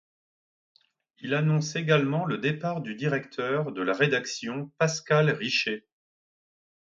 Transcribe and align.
Il 1.19 1.35
annonce 1.35 1.75
également 1.75 2.25
le 2.25 2.39
départ 2.39 2.81
du 2.81 2.95
directeur 2.95 3.71
de 3.71 3.83
la 3.83 3.93
rédaction 3.93 4.71
Pascal 4.79 5.29
Riché. 5.29 5.85